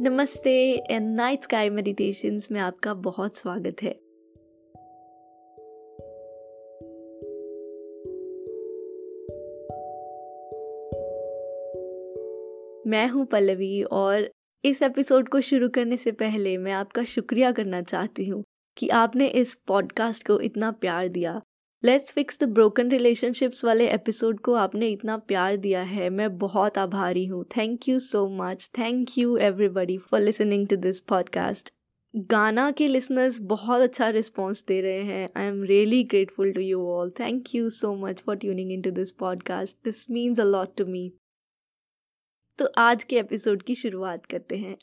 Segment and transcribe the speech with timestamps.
[0.00, 3.90] नमस्ते and night sky meditations में आपका बहुत स्वागत है।
[12.90, 14.30] मैं हूँ पल्लवी और
[14.64, 18.44] इस एपिसोड को शुरू करने से पहले मैं आपका शुक्रिया करना चाहती हूँ
[18.76, 21.42] कि आपने इस पॉडकास्ट को इतना प्यार दिया।
[21.84, 26.78] Let's fix the broken relationships वाले एपिसोड को आपने इतना प्यार दिया है। मैं बहुत
[26.78, 31.72] आभारी हूँ। Thank you so much thank you everybody for listening to this podcast
[32.14, 36.86] Gaana के लिसनर्स बहुत अच्छा रिस्पॉन्स दे रहे हैं। I am really grateful to you
[36.88, 40.76] all thank you so much for tuning in to this podcast this means a lot
[40.76, 41.10] to me
[42.58, 44.76] तो आज के episode की शुरुआत करते हैं।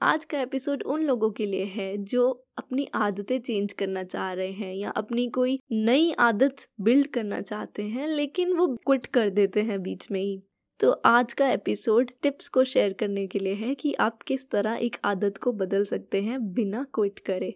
[0.00, 4.50] आज का एपिसोड उन लोगों के लिए है जो अपनी आदतें चेंज करना चाह रहे
[4.52, 9.62] हैं या अपनी कोई नई आदत बिल्ड करना चाहते हैं, लेकिन वो क्विट कर देते
[9.62, 10.42] हैं बीच में ही।
[10.80, 14.78] तो आज का एपिसोड टिप्स को शेयर करने के लिए है कि आप किस तरह
[14.82, 17.54] एक आदत को बदल सकते हैं बिना क्विट करे।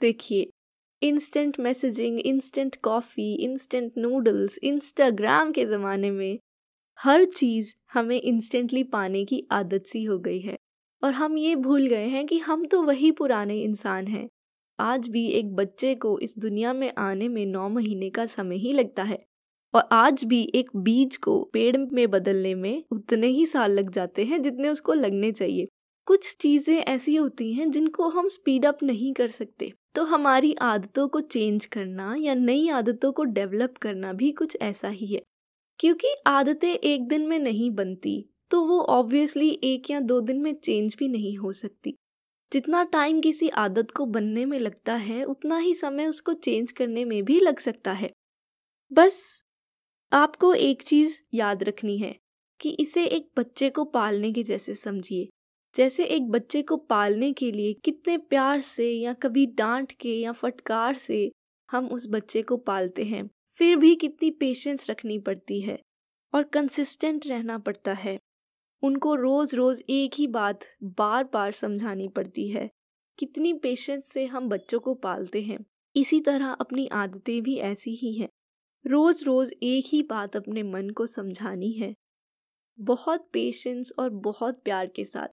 [0.00, 0.50] देखिए
[1.02, 6.38] instant messaging instant coffee instant noodles Instagram के ज़माने में
[6.98, 10.56] हर चीज़ हमें इंस्टेंटली पाने की आदत सी हो गई है।
[11.02, 14.28] और हम ये भूल गए हैं कि हम तो वही पुराने इंसान हैं।
[14.78, 18.72] आज भी एक बच्चे को इस दुनिया में आने में नौ महीने का समय ही
[18.72, 19.18] लगता है
[19.74, 24.24] और आज भी एक बीज को पेड़ में बदलने में उतने ही साल लग जाते
[24.24, 25.66] हैं जितने उसको लगने चाहिए।
[26.06, 31.08] कुछ चीज़ें ऐसी होती हैं जिनको हम स्पीड अप नहीं कर सकते। तो हमारी आदतों
[31.08, 35.22] को चेंज करना या नई आदतों को डेवलप करना भी कुछ ऐसा ही है।
[35.80, 40.54] क्योंकि आदतें एक दिन में नहीं बनती। तो वो ऑब्वियसली एक या दो दिन में
[40.54, 41.94] चेंज भी नहीं हो सकती।
[42.52, 47.04] जितना टाइम किसी आदत को बनने में लगता है, उतना ही समय उसको चेंज करने
[47.04, 48.10] में भी लग सकता है।
[48.92, 49.42] बस,
[50.12, 52.16] आपको एक चीज़ याद रखनी है
[52.60, 55.28] कि इसे एक बच्चे को पालने के जैसे समझिए।
[55.74, 60.32] जैसे एक बच्चे को पालने के लिए कितने प्यार से या कभी डांट के या
[60.32, 61.30] फटकार से
[61.70, 65.78] हम उस बच्चे को पालते हैं। फिर भी कितनी पेशेंस रखनी पड़ती है
[66.34, 68.18] और कंसिस्टेंट रहना पड़ता है।
[68.82, 72.68] उनको रोज़ रोज़ एक ही बात बार बार समझानी पड़ती है।
[73.18, 75.58] कितनी पेशेंस से हम बच्चों को पालते हैं।
[75.96, 78.28] इसी तरह अपनी आदतें भी ऐसी ही हैं।
[78.86, 81.94] रोज़ रोज़ एक ही बात अपने मन को समझानी है।
[82.78, 85.28] बहुत पेशेंस और बहुत प्यार के साथ।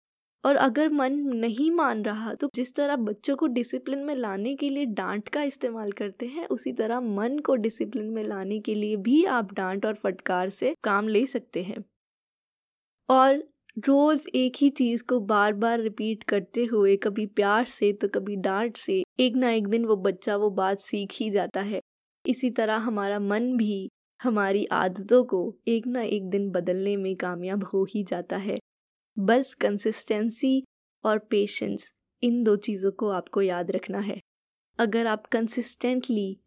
[0.46, 4.70] और अगर मन नहीं मान रहा तो जिस तरह बच्चों को डिसिप्लिन में लाने के
[4.70, 8.96] लिए डांट का इस्तेमाल करते हैं, उसी तरह मन को डिसिप्लिन में लाने के लिए
[8.98, 11.84] भी आप डांट और फटकार से काम ले सकते हैं।
[13.10, 13.44] और
[13.88, 18.36] रोज़ एक ही चीज़ को बार बार रिपीट करते हुए, कभी प्यार से तो कभी
[18.36, 21.80] डांट से, एक ना एक दिन वो बच्चा वो बात सीख ही जाता है।
[22.26, 23.90] इसी तरह हमारा मन भी
[24.20, 28.58] हमारी आदतों को एक ना एक दिन बदलने में कामयाब हो ही जाता है।
[29.18, 30.64] बस कंसिस्टेंसी
[31.04, 31.92] और पेशेंस
[32.24, 34.20] इन दो चीज़ों को आपको याद रखना है।
[34.80, 36.38] अगर आप कंसिस्टेंटली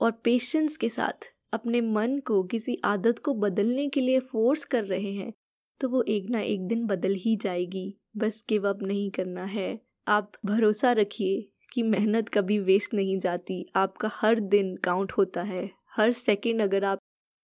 [0.00, 4.84] और पेशेंस के साथ अपने मन को किसी आदत को बदलने के लिए फोर्स कर
[4.84, 5.32] रहे हैं
[5.80, 9.78] तो वो एक ना एक दिन बदल ही जाएगी। बस गिव अप नहीं करना है।
[10.08, 15.70] आप भरोसा रखिए कि मेहनत कभी वेस्ट नहीं जाती। आपका हर दिन काउंट होता है।
[15.96, 16.98] हर सेकंड अगर आप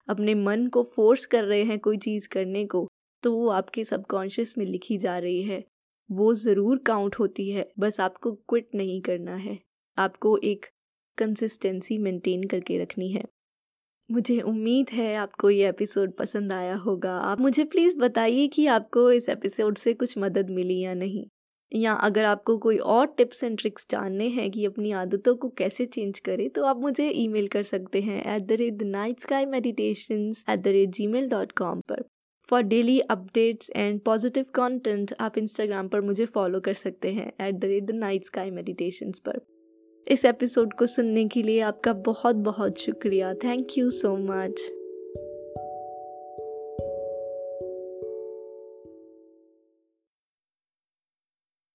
[0.08, 2.88] अपने मन को फोर्स कर रहे हैं कोई चीज़ करने को
[3.22, 5.62] तो वो आपके सबकॉन्शियस में लिखी जा रही है।
[6.10, 9.58] वो ज़रूर काउंट होती है। बस आपको क्विट नहीं करना है।
[9.98, 10.66] आपको एक
[11.18, 13.24] कंसिस्टेंसी मेंटेन करके रखनी है।
[14.12, 19.10] मुझे उम्मीद है आपको ये एपिसोड पसंद आया होगा। आप मुझे प्लीज़ बताइए कि आपको
[19.12, 21.24] इस एपिसोड से कुछ मदद मिली या नहीं।
[21.72, 25.86] या अगर आपको कोई और टिप्स एंड ट्रिक्स जानने हैं कि अपनी आदतों को कैसे
[25.86, 29.46] चेंज करें तो आप मुझे ईमेल कर सकते हैं at the rate the night sky
[29.46, 32.02] meditation at the rate Gmail dot com पर।
[32.48, 37.54] For daily updates and positive content आप इंस्टाग्राम पर मुझे फॉलो कर सकते हैं at
[37.54, 39.40] the rate the night sky meditation पर।
[40.08, 44.60] इस एपिसोड को सुनने के लिए आपका बहुत बहुत शुक्रिया। Thank you so much